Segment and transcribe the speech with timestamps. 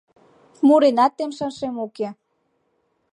[0.67, 2.09] Муренат темшашем уке.